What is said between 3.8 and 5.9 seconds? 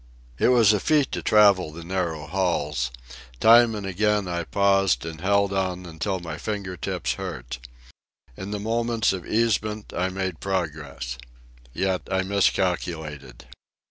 again I paused and held on